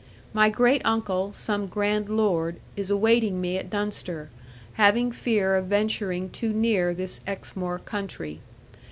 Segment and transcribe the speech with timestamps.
[0.33, 4.31] My great uncle, some grand lord, is awaiting me at Dunster,
[4.73, 8.39] having fear of venturing too near this Exmoor country.